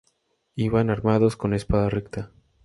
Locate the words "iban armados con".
0.55-1.53